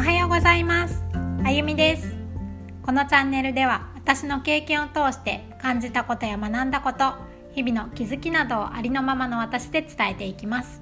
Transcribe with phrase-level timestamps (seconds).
[0.00, 1.04] おはようございます。
[1.44, 2.16] あゆみです。
[2.82, 7.12] このチャンネルでは私の経験を通して感じたことや学んだこと
[7.52, 10.80] 日々の気づきなどをありのままの私で伝えていきます。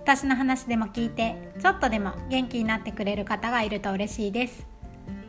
[0.00, 4.66] 私の話でも聞いてちょっとでも元気になってくれる方がいると嬉しいです。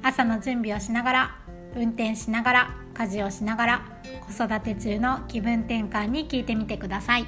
[0.03, 1.35] 朝の準備をしながら
[1.77, 3.81] 運転しながら家事をしながら
[4.27, 7.25] 子育て中の気分転換に聞いてみてください。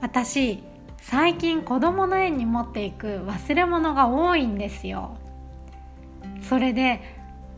[0.00, 0.62] 私
[1.00, 5.16] 最近子供の園に持っていく忘れ物が多いんですよ。
[6.42, 7.00] それで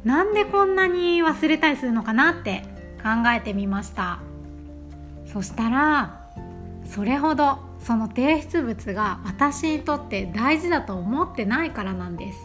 [0.04, 2.62] なんでこんなに忘れたりするのかなって
[3.02, 4.20] 考えてみました。
[5.26, 6.30] そしたら
[6.84, 12.38] それほどその提出物が私にとって大事だと思ってないからなんです。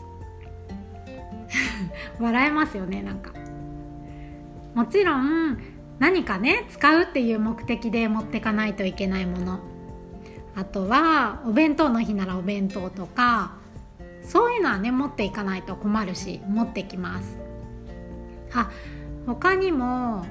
[2.20, 3.32] 笑えますよねなんか。
[4.74, 5.58] もちろん
[6.00, 9.75] 何かね使うっていう目的で持ってかないといけないもの。
[10.56, 13.54] あとはお弁当の日ならお弁当とか
[14.24, 17.38] そういうのはね持っていかないと困るし持ってきます。
[18.54, 18.72] あ
[19.26, 20.26] 他にも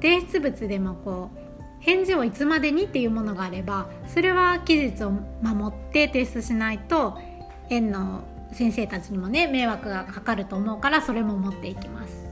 [0.00, 1.38] 提出物でもこう
[1.80, 5.10] 返事をいつまでにっていうものがあればそれは期日を
[5.42, 7.18] 守って提出しないと
[7.68, 12.24] 園の先生たちにもね迷惑がかかると思うからそれも持っていきます。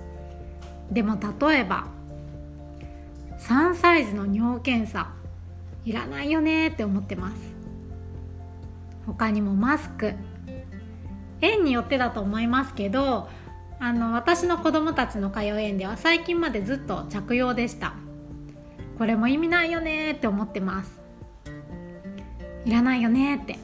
[0.91, 1.89] でも例えば
[3.39, 5.11] 3歳児の尿検査。
[5.87, 7.37] いらないよねって思ってます。
[9.07, 10.15] 他にもマスク。
[11.41, 13.29] 園によってだと思いますけど
[13.79, 17.95] あの私の子供たちの通う園では最近までずっと着用でした。
[18.99, 21.01] これも意味ないよねって思ってます。
[22.65, 23.57] いらないよねって。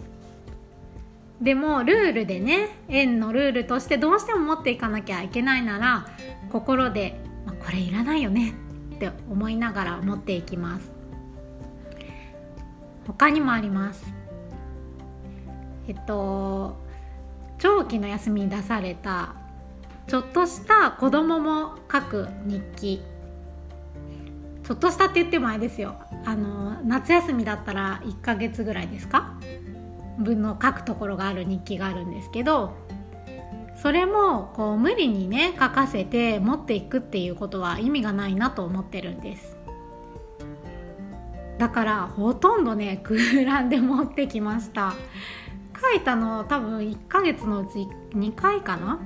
[1.41, 6.07] でもルールでね園のルールとしてどうしても持っていかなきゃいけないなら
[6.53, 8.55] 心で、まこれいらないよね
[8.95, 11.02] って思いながら持っていきます。
[13.07, 14.05] 他にもあります。
[15.89, 16.77] えっと
[17.59, 19.35] 長期の休みに出された
[20.07, 23.03] ちょっとした子供も書く日記。
[24.65, 25.97] ちょっとしたって言ってもあれですよ。
[26.25, 29.35] あの夏休みだったら1ヶ月ぐらいですか？
[30.19, 32.77] 分の書くところがある日記があるんですけど
[33.81, 39.57] それもこう無理にね書かせて持っていくっていうことは意味がないなと思ってるんです。
[41.63, 44.95] だからほとんどね空欄で持ってきました。
[45.81, 47.87] 書いたの多分1ヶ月のうち
[48.17, 48.99] 2回かな？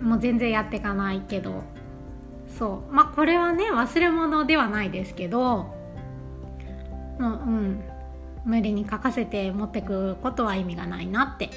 [0.00, 1.64] もう全然やっていかないけど。
[2.58, 2.94] そう。
[2.94, 5.74] まあこれはね忘れ物ではないですけども
[7.18, 7.84] ううん。
[8.46, 11.50] 無理に書かせて持ってくことは意味がないなって。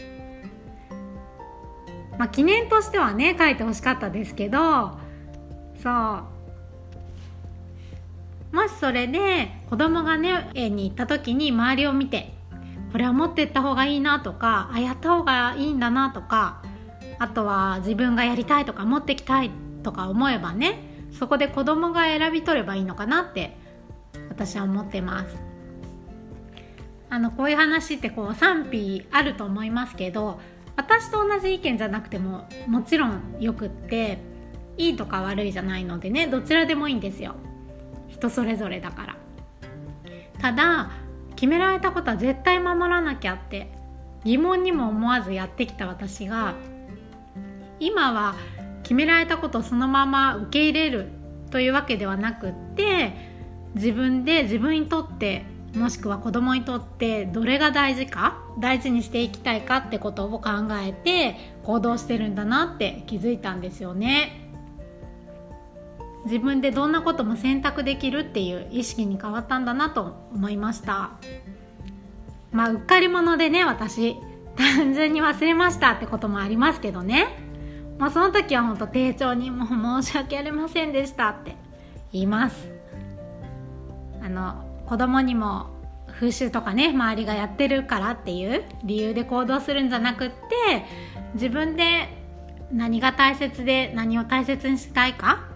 [2.19, 4.99] まあ記念としてはね書いてほしかったですけど
[5.81, 6.40] そう。
[8.51, 12.33] もしそれで子供がね園に行った時に周りを見て
[12.91, 16.61] これは持ってった方がいいなとかあやった方がいいんだなとか
[17.19, 19.51] あとは自分がやりたいとか持ってきたい
[19.83, 23.57] とか思えばねそこで子供が選び取ればいいのかなって
[24.29, 25.51] 私は思ってます。
[27.09, 30.39] あのこういう話ってこう賛否あると思いますけど
[30.77, 34.19] 私と同じ意見じゃなくてももちろんよくって
[34.77, 37.35] いいとか悪いじゃないのでねどちらでもいいんですよ。
[38.11, 39.15] 人それぞれだから
[40.39, 40.91] ただ
[41.35, 43.71] 決められたことは絶対守らなきゃって
[44.23, 46.53] 疑問にも思わずやってきた私が
[47.79, 48.35] 今は
[48.83, 51.07] 決められたことをそのまま受け入れる
[51.49, 53.13] というわけではなくって
[53.75, 55.45] 自分で自分にとって
[55.75, 60.49] もしくは子供にとってどれが大事か大事にしていきたいかってことを考
[60.85, 64.40] えて行動してるんだなって気づいたんですよね。
[66.25, 71.11] 自分でどんなことも選択できるっていう意識に変わったんだなと思いました。
[72.51, 74.17] まあうっかり者でね私。
[74.57, 77.27] 単純に忘れましたってこともありますけどね。
[77.97, 81.55] まあその時は本当丁重にもう申し訳ありませんでしたって
[82.11, 82.69] 言います。
[84.23, 85.67] あの子供にも
[86.07, 90.35] 風習とかね周りがやってるからっていう理由で行動するんじゃなくって
[91.33, 92.09] 自分で
[92.71, 95.50] 何が大切で何を大切にしたいか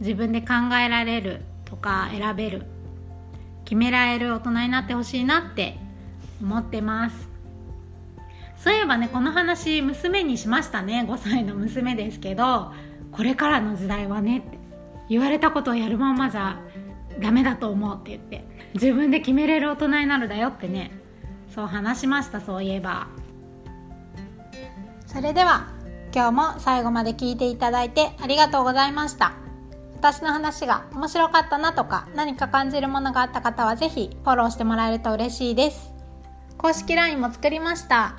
[0.00, 2.62] 自分で考えられるとか選べる
[3.64, 5.78] 決められる大人になってほしいなって
[6.42, 7.28] 思ってます。
[8.56, 11.06] そういえばねこの話娘にしましたね。
[11.08, 12.72] 5歳の娘ですけど
[13.12, 14.58] これからの時代はねって
[15.08, 16.60] 言われたことをやるままじゃ
[17.20, 18.44] ダメだと思うって言って
[18.74, 20.90] 自分で決めれる大人になるだよってね
[21.54, 23.08] そう話しましたそういえば。
[25.06, 25.68] それでは
[26.14, 29.49] 今日も最後まで聞いていただいてありがとうございました。
[30.00, 35.92] 私の話が面白かったなとか何か感じるものがあった方は是非フォローしてもらえると嬉しいです。
[36.56, 38.16] 公式 LINE も作りました。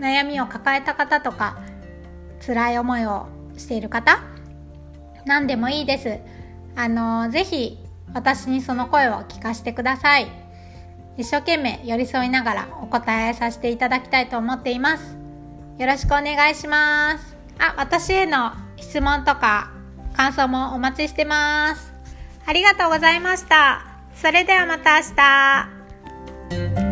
[0.00, 1.58] 悩みを抱えた方とか
[2.46, 3.26] 辛い思いを
[3.58, 4.22] している方
[5.26, 6.18] 何でもいいです。
[6.76, 7.78] あのぜひ
[8.14, 10.28] 私にその声を聞かせてください。
[11.18, 15.18] 一生懸命寄り添いながらお答えさせていただきたいと思っています。
[15.78, 17.36] よろしくお願いします。
[17.58, 19.75] あ私への質問とか
[20.16, 21.92] 感想もお待ちしてます。
[22.46, 23.84] ありがとうございました。
[24.14, 25.14] それではまた明
[26.80, 26.85] 日。